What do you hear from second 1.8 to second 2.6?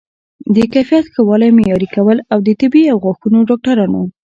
کول او د